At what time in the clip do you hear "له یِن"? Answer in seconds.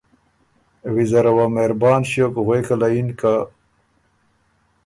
2.81-3.09